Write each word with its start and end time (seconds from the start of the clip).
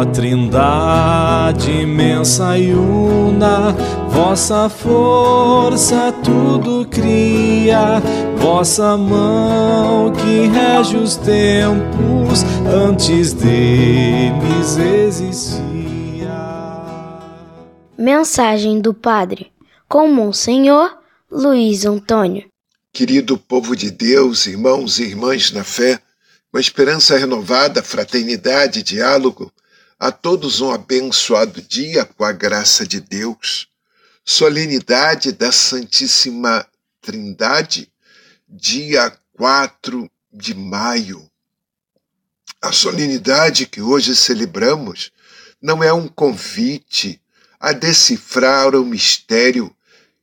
Ó 0.00 0.04
Trindade 0.06 1.70
imensa 1.70 2.56
e 2.56 2.72
una, 2.72 3.72
vossa 4.08 4.66
força 4.70 6.10
tudo 6.24 6.88
cria, 6.88 8.00
vossa 8.38 8.96
mão 8.96 10.10
que 10.10 10.46
rege 10.46 10.96
os 10.96 11.18
tempos, 11.18 12.42
antes 12.66 13.34
deles 13.34 14.78
existia. 14.78 16.30
Mensagem 17.98 18.80
do 18.80 18.94
Padre 18.94 19.52
com 19.86 20.08
Monsenhor 20.08 20.96
Luiz 21.30 21.84
Antônio. 21.84 22.46
Querido 22.90 23.36
povo 23.36 23.76
de 23.76 23.90
Deus, 23.90 24.46
irmãos 24.46 24.98
e 24.98 25.02
irmãs 25.02 25.52
na 25.52 25.62
fé, 25.62 26.00
com 26.50 26.58
esperança 26.58 27.18
renovada, 27.18 27.82
fraternidade 27.82 28.78
e 28.78 28.82
diálogo, 28.82 29.52
a 30.00 30.10
todos 30.10 30.62
um 30.62 30.70
abençoado 30.70 31.60
dia 31.60 32.06
com 32.06 32.24
a 32.24 32.32
graça 32.32 32.86
de 32.86 33.02
Deus. 33.02 33.68
Solenidade 34.24 35.30
da 35.30 35.52
Santíssima 35.52 36.66
Trindade, 37.02 37.92
dia 38.48 39.14
4 39.34 40.10
de 40.32 40.54
maio. 40.54 41.30
A 42.62 42.72
solenidade 42.72 43.66
que 43.66 43.82
hoje 43.82 44.16
celebramos 44.16 45.12
não 45.60 45.84
é 45.84 45.92
um 45.92 46.08
convite 46.08 47.20
a 47.58 47.72
decifrar 47.72 48.74
o 48.74 48.86
mistério 48.86 49.70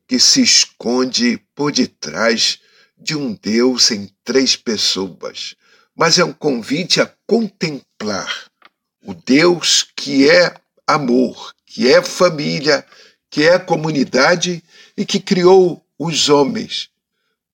que 0.08 0.18
se 0.18 0.42
esconde 0.42 1.40
por 1.54 1.72
detrás 1.72 2.60
de 2.98 3.16
um 3.16 3.36
Deus 3.36 3.92
em 3.92 4.12
três 4.24 4.56
pessoas, 4.56 5.54
mas 5.96 6.18
é 6.18 6.26
um 6.26 6.34
convite 6.34 7.00
a 7.00 7.14
contemplar 7.28 8.47
o 9.08 9.14
Deus 9.14 9.88
que 9.96 10.30
é 10.30 10.54
amor, 10.86 11.56
que 11.66 11.88
é 11.88 12.02
família, 12.02 12.86
que 13.30 13.48
é 13.48 13.58
comunidade 13.58 14.62
e 14.98 15.06
que 15.06 15.18
criou 15.18 15.82
os 15.98 16.28
homens 16.28 16.90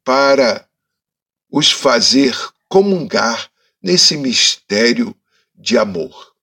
para 0.04 0.68
os 1.52 1.72
fazer 1.72 2.36
comungar 2.68 3.52
nesse 3.80 4.18
mistério 4.18 5.16
de 5.54 5.78
amor. 5.78 6.34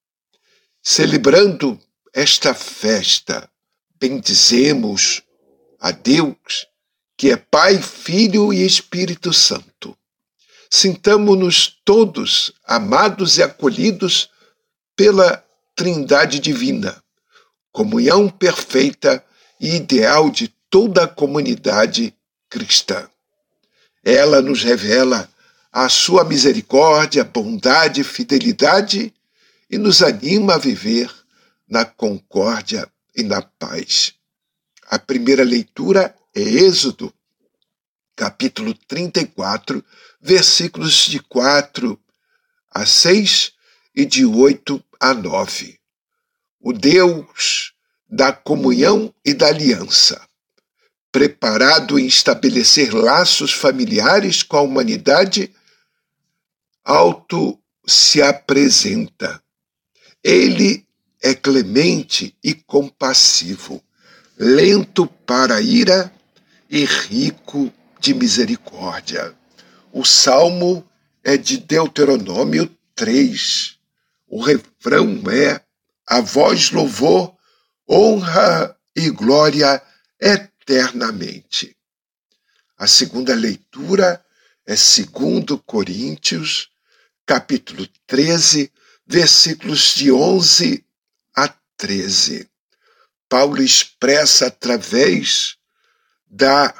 Celebrando 0.81 1.77
esta 2.15 2.55
festa, 2.55 3.51
bendizemos 3.99 5.23
a 5.81 5.91
Deus, 5.91 6.69
que 7.17 7.33
é 7.33 7.37
Pai, 7.37 7.83
Filho 7.83 8.53
e 8.53 8.65
Espírito 8.65 9.33
Santo. 9.33 9.99
Sintamo-nos 10.71 11.81
todos 11.85 12.53
amados 12.65 13.39
e 13.39 13.43
acolhidos 13.43 14.31
pela 15.01 15.43
Trindade 15.75 16.39
Divina, 16.39 17.03
comunhão 17.73 18.29
perfeita 18.29 19.25
e 19.59 19.77
ideal 19.77 20.29
de 20.29 20.49
toda 20.69 21.05
a 21.05 21.09
comunidade 21.09 22.15
cristã. 22.51 23.09
Ela 24.05 24.43
nos 24.43 24.63
revela 24.63 25.27
a 25.73 25.89
sua 25.89 26.23
misericórdia, 26.23 27.25
bondade 27.25 28.05
fidelidade 28.05 29.11
e 29.71 29.79
nos 29.79 30.03
anima 30.03 30.57
a 30.57 30.59
viver 30.59 31.11
na 31.67 31.87
concórdia 31.87 32.87
e 33.17 33.23
na 33.23 33.41
paz. 33.41 34.13
A 34.87 34.99
primeira 34.99 35.45
leitura 35.45 36.15
é 36.35 36.43
Êxodo, 36.43 37.11
capítulo 38.15 38.75
34, 38.87 39.83
versículos 40.21 41.07
de 41.07 41.21
4 41.21 41.99
a 42.71 42.85
6 42.85 43.55
e 43.97 44.05
de 44.05 44.27
8 44.27 44.85
a 45.01 45.15
9. 45.15 45.81
O 46.61 46.73
Deus 46.75 47.73
da 48.07 48.33
comunhão 48.33 49.15
e 49.25 49.33
da 49.33 49.47
aliança, 49.47 50.21
preparado 51.11 51.99
em 51.99 52.07
estabelecer 52.07 52.93
laços 52.93 53.53
familiares 53.53 54.43
com 54.43 54.59
a 54.59 54.61
humanidade, 54.61 55.55
auto 56.85 57.59
se 57.87 58.21
apresenta. 58.21 59.43
Ele 60.23 60.87
é 61.23 61.35
clemente 61.35 62.37
e 62.45 62.53
compassivo 62.55 63.83
lento 64.39 65.07
para 65.07 65.57
a 65.57 65.61
ira 65.61 66.13
e 66.69 66.85
rico 66.85 67.73
de 67.99 68.15
misericórdia. 68.15 69.35
O 69.93 70.05
salmo 70.05 70.87
é 71.23 71.37
de 71.37 71.59
Deuteronômio 71.59 72.75
3. 72.95 73.80
O 74.31 74.41
refrão 74.41 75.25
é: 75.29 75.61
A 76.07 76.21
voz 76.21 76.71
louvor, 76.71 77.37
honra 77.89 78.79
e 78.95 79.11
glória 79.11 79.83
eternamente. 80.21 81.77
A 82.79 82.87
segunda 82.87 83.35
leitura 83.35 84.25
é 84.65 84.75
2 84.75 85.61
Coríntios, 85.67 86.71
capítulo 87.27 87.89
13, 88.07 88.73
versículos 89.05 89.97
de 89.97 90.13
11 90.13 90.87
a 91.35 91.53
13. 91.77 92.49
Paulo 93.29 93.61
expressa 93.61 94.47
através 94.47 95.57
da 96.25 96.73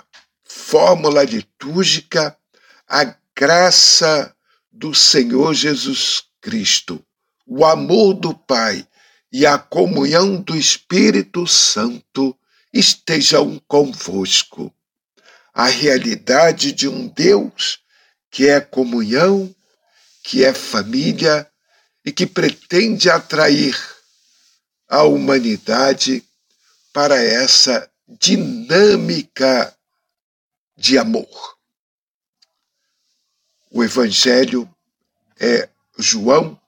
fórmula 0.45 1.25
litúrgica 1.25 2.39
a 2.87 3.13
graça 3.37 4.37
do 4.71 4.95
Senhor 4.95 5.53
Jesus 5.53 6.23
Cristo, 6.41 7.05
o 7.51 7.65
amor 7.65 8.15
do 8.15 8.33
Pai 8.33 8.87
e 9.33 9.45
a 9.45 9.59
comunhão 9.59 10.41
do 10.41 10.57
Espírito 10.57 11.49
Santo 11.49 12.39
estejam 12.73 13.61
convosco. 13.67 14.73
A 15.53 15.67
realidade 15.67 16.71
de 16.71 16.87
um 16.87 17.09
Deus 17.09 17.81
que 18.31 18.49
é 18.49 18.61
comunhão, 18.61 19.53
que 20.23 20.45
é 20.45 20.55
família 20.55 21.51
e 22.05 22.13
que 22.13 22.25
pretende 22.25 23.11
atrair 23.11 23.77
a 24.89 25.03
humanidade 25.03 26.25
para 26.93 27.21
essa 27.21 27.91
dinâmica 28.09 29.77
de 30.77 30.97
amor. 30.97 31.59
O 33.73 33.83
Evangelho 33.83 34.73
é 35.39 35.69
João, 35.99 36.60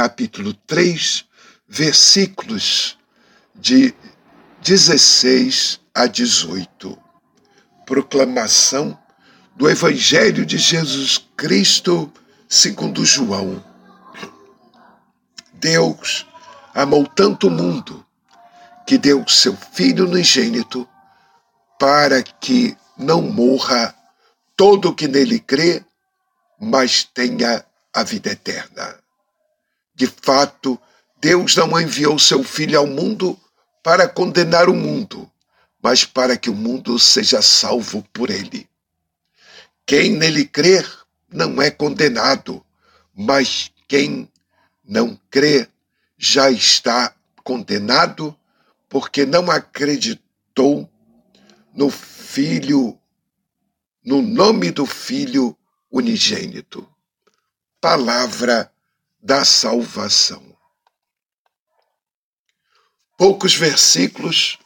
capítulo 0.00 0.54
3, 0.66 1.26
versículos 1.68 2.96
de 3.54 3.94
16 4.62 5.78
a 5.94 6.06
18. 6.06 6.98
Proclamação 7.84 8.98
do 9.54 9.68
Evangelho 9.68 10.46
de 10.46 10.56
Jesus 10.56 11.22
Cristo 11.36 12.10
segundo 12.48 13.04
João. 13.04 13.62
Deus 15.52 16.26
amou 16.74 17.06
tanto 17.06 17.48
o 17.48 17.50
mundo 17.50 18.02
que 18.86 18.96
deu 18.96 19.28
seu 19.28 19.54
Filho 19.54 20.06
unigênito 20.06 20.88
para 21.78 22.22
que 22.22 22.74
não 22.96 23.20
morra 23.20 23.94
todo 24.56 24.88
o 24.88 24.94
que 24.94 25.06
nele 25.06 25.38
crê, 25.38 25.84
mas 26.58 27.04
tenha 27.04 27.62
a 27.92 28.02
vida 28.02 28.30
eterna. 28.30 28.99
De 30.00 30.06
fato, 30.06 30.80
Deus 31.20 31.54
não 31.56 31.78
enviou 31.78 32.18
seu 32.18 32.42
Filho 32.42 32.78
ao 32.78 32.86
mundo 32.86 33.38
para 33.82 34.08
condenar 34.08 34.70
o 34.70 34.74
mundo, 34.74 35.30
mas 35.82 36.06
para 36.06 36.38
que 36.38 36.48
o 36.48 36.54
mundo 36.54 36.98
seja 36.98 37.42
salvo 37.42 38.02
por 38.10 38.30
ele. 38.30 38.66
Quem 39.84 40.12
nele 40.12 40.46
crer 40.46 40.90
não 41.30 41.60
é 41.60 41.70
condenado, 41.70 42.64
mas 43.14 43.70
quem 43.86 44.26
não 44.82 45.20
crê 45.30 45.68
já 46.16 46.50
está 46.50 47.14
condenado 47.44 48.34
porque 48.88 49.26
não 49.26 49.50
acreditou 49.50 50.88
no 51.74 51.90
Filho, 51.90 52.98
no 54.02 54.22
nome 54.22 54.70
do 54.70 54.86
Filho 54.86 55.54
unigênito. 55.92 56.88
Palavra 57.82 58.72
da 59.22 59.44
salvação. 59.44 60.56
Poucos 63.18 63.54
versículos, 63.54 64.58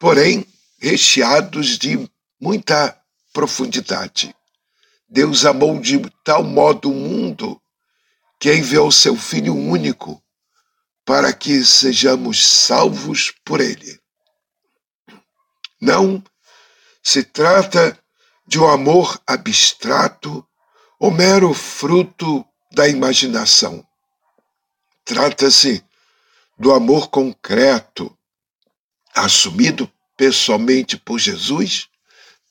porém 0.00 0.46
recheados 0.78 1.78
de 1.78 2.08
muita 2.40 2.98
profundidade. 3.32 4.34
Deus 5.08 5.44
amou 5.44 5.78
de 5.80 5.98
tal 6.24 6.42
modo 6.42 6.90
o 6.90 6.94
mundo 6.94 7.60
que 8.38 8.54
enviou 8.54 8.90
seu 8.90 9.16
Filho 9.16 9.54
único 9.54 10.22
para 11.04 11.32
que 11.32 11.64
sejamos 11.64 12.46
salvos 12.46 13.32
por 13.44 13.60
ele. 13.60 14.00
Não 15.80 16.22
se 17.02 17.22
trata 17.22 17.98
de 18.46 18.58
um 18.58 18.68
amor 18.68 19.20
abstrato 19.26 20.46
ou 20.98 21.10
mero 21.10 21.52
fruto 21.54 22.44
da 22.70 22.88
imaginação. 22.88 23.86
Trata-se 25.04 25.84
do 26.58 26.72
amor 26.72 27.08
concreto 27.08 28.16
assumido 29.14 29.90
pessoalmente 30.16 30.96
por 30.96 31.18
Jesus, 31.18 31.88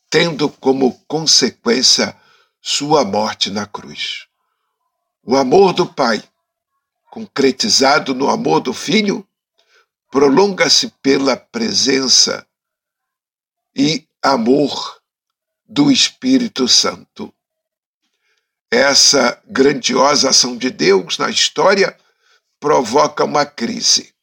tendo 0.10 0.50
como 0.50 0.98
consequência 1.08 2.16
sua 2.62 3.04
morte 3.04 3.50
na 3.50 3.66
cruz. 3.66 4.28
O 5.24 5.36
amor 5.36 5.74
do 5.74 5.86
Pai, 5.86 6.24
concretizado 7.12 8.16
no 8.16 8.30
amor 8.30 8.62
do 8.62 8.74
Filho, 8.74 9.28
prolonga-se 10.10 10.90
pela 11.02 11.36
presença 11.36 12.48
e 13.76 14.08
amor 14.22 15.02
do 15.68 15.92
Espírito 15.92 16.68
Santo. 16.68 17.34
Essa 18.72 19.42
grandiosa 19.46 20.30
ação 20.30 20.58
de 20.58 20.70
Deus 20.70 21.18
na 21.18 21.30
história 21.30 21.98
provoca 22.60 23.24
uma 23.24 23.46
crise. 23.46 24.14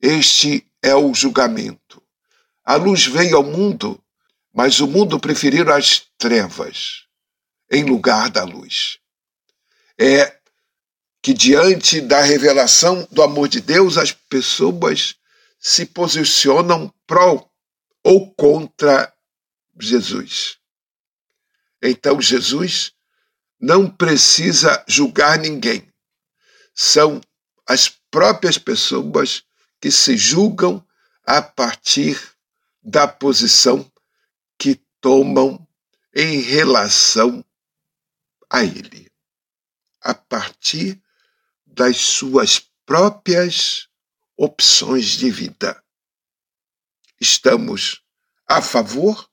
Este 0.00 0.66
é 0.82 0.94
o 0.94 1.12
julgamento. 1.12 2.02
A 2.64 2.76
luz 2.76 3.06
veio 3.06 3.36
ao 3.36 3.44
mundo, 3.44 4.02
mas 4.52 4.80
o 4.80 4.86
mundo 4.86 5.18
preferiu 5.20 5.70
as 5.72 6.06
trevas 6.16 7.04
em 7.70 7.84
lugar 7.84 8.30
da 8.30 8.44
luz. 8.44 8.98
É 9.98 10.38
que 11.22 11.32
diante 11.32 12.00
da 12.00 12.20
revelação 12.20 13.06
do 13.10 13.22
amor 13.22 13.48
de 13.48 13.60
Deus, 13.60 13.96
as 13.96 14.10
pessoas 14.10 15.14
se 15.58 15.86
posicionam 15.86 16.92
pró 17.06 17.48
ou 18.02 18.34
contra 18.34 19.12
Jesus. 19.80 20.58
Então 21.80 22.20
Jesus 22.20 22.92
não 23.62 23.88
precisa 23.88 24.84
julgar 24.88 25.38
ninguém. 25.38 25.88
São 26.74 27.20
as 27.64 27.88
próprias 28.10 28.58
pessoas 28.58 29.44
que 29.80 29.88
se 29.88 30.16
julgam 30.16 30.84
a 31.24 31.40
partir 31.40 32.20
da 32.82 33.06
posição 33.06 33.88
que 34.58 34.74
tomam 35.00 35.64
em 36.12 36.40
relação 36.40 37.44
a 38.50 38.64
Ele, 38.64 39.08
a 40.00 40.12
partir 40.12 41.00
das 41.64 41.98
suas 41.98 42.58
próprias 42.84 43.88
opções 44.36 45.10
de 45.10 45.30
vida. 45.30 45.80
Estamos 47.20 48.02
a 48.44 48.60
favor 48.60 49.30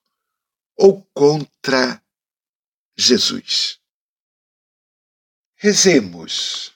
ou 0.78 1.04
contra 1.16 2.02
Jesus? 2.96 3.79
Rezemos. 5.62 6.72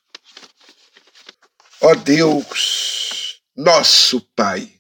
Ó 1.80 1.96
Deus, 1.96 3.42
nosso 3.56 4.20
Pai, 4.36 4.74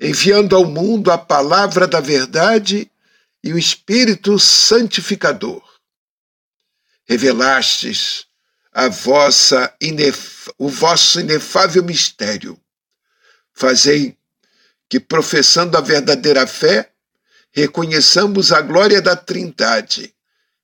enviando 0.00 0.56
ao 0.56 0.64
mundo 0.64 1.12
a 1.12 1.16
palavra 1.16 1.86
da 1.86 2.00
verdade 2.00 2.90
e 3.44 3.52
o 3.52 3.58
Espírito 3.58 4.40
Santificador, 4.40 5.62
revelastes 7.08 8.26
a 8.72 8.88
vossa 8.88 9.72
inef... 9.80 10.48
o 10.58 10.68
vosso 10.68 11.20
inefável 11.20 11.84
mistério. 11.84 12.60
Fazei 13.54 14.18
que, 14.88 14.98
professando 14.98 15.78
a 15.78 15.80
verdadeira 15.80 16.44
fé, 16.44 16.90
reconheçamos 17.52 18.50
a 18.50 18.60
glória 18.60 19.00
da 19.00 19.14
Trindade 19.14 20.12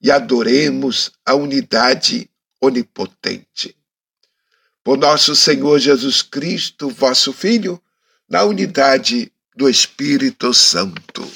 e 0.00 0.10
adoremos 0.10 1.12
a 1.24 1.36
unidade 1.36 2.28
onipotente. 2.62 3.76
Por 4.84 4.96
nosso 4.96 5.34
Senhor 5.34 5.78
Jesus 5.78 6.22
Cristo, 6.22 6.88
vosso 6.88 7.32
Filho, 7.32 7.82
na 8.28 8.44
unidade 8.44 9.32
do 9.54 9.68
Espírito 9.68 10.54
Santo. 10.54 11.30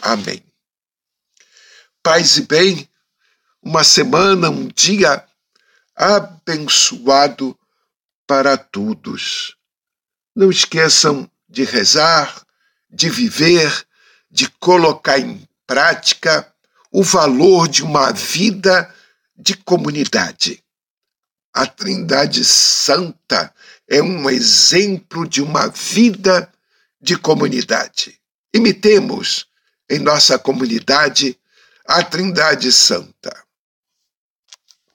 Amém. 0.00 0.42
Paz 2.02 2.38
e 2.38 2.42
bem, 2.42 2.88
uma 3.62 3.84
semana, 3.84 4.48
um 4.48 4.68
dia 4.68 5.24
abençoado 5.94 7.58
para 8.26 8.56
todos. 8.56 9.56
Não 10.34 10.50
esqueçam 10.50 11.30
de 11.48 11.64
rezar, 11.64 12.42
de 12.90 13.10
viver, 13.10 13.86
de 14.30 14.48
colocar 14.48 15.18
em 15.18 15.46
prática 15.66 16.50
o 16.90 17.02
valor 17.02 17.68
de 17.68 17.82
uma 17.82 18.12
vida 18.12 18.94
de 19.38 19.56
comunidade. 19.56 20.62
A 21.54 21.66
Trindade 21.66 22.44
Santa 22.44 23.54
é 23.88 24.02
um 24.02 24.28
exemplo 24.28 25.26
de 25.26 25.40
uma 25.40 25.68
vida 25.68 26.52
de 27.00 27.16
comunidade. 27.16 28.18
Imitemos 28.52 29.46
em 29.88 29.98
nossa 29.98 30.38
comunidade 30.38 31.38
a 31.86 32.02
Trindade 32.02 32.70
Santa. 32.72 33.34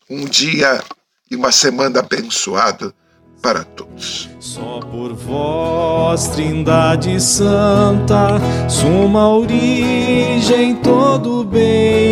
Um 0.10 0.26
dia 0.26 0.84
e 1.32 1.36
uma 1.36 1.52
semana 1.52 2.00
abençoada 2.00 2.94
para 3.42 3.64
todos. 3.66 4.30
Só 4.40 4.80
por 4.80 5.14
vós, 5.14 6.30
Trindade 6.30 7.20
Santa, 7.20 8.40
suma 8.70 9.28
origem 9.28 10.76
todo 10.78 11.44
bem, 11.44 12.03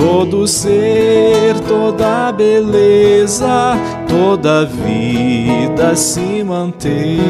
todo 0.00 0.46
ser, 0.48 1.60
toda 1.68 2.32
beleza, 2.32 3.76
toda 4.08 4.64
vida 4.64 5.94
se 5.94 6.42
mantém. 6.42 7.20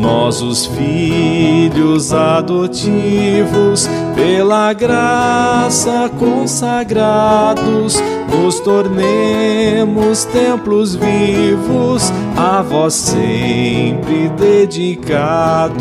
Nós, 0.00 0.42
os 0.42 0.66
filhos 0.66 2.12
adotivos, 2.12 3.88
pela 4.16 4.72
graça 4.72 6.10
consagrados, 6.18 8.02
nos 8.32 8.58
tornemos 8.58 10.24
templos 10.24 10.96
vivos, 10.96 12.12
a 12.36 12.62
vós 12.62 12.94
sempre 12.94 14.28
dedicados. 14.30 15.78